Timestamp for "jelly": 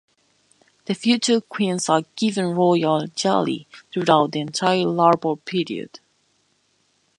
3.13-3.67